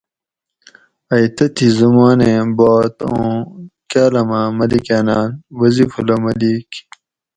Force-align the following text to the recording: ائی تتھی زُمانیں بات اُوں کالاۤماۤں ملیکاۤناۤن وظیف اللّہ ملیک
ائی 1.13 1.27
تتھی 1.35 1.67
زُمانیں 1.77 2.41
بات 2.57 2.95
اُوں 3.07 3.33
کالاۤماۤں 3.91 4.47
ملیکاۤناۤن 4.57 5.29
وظیف 5.59 5.91
اللّہ 5.99 6.15
ملیک 6.23 6.71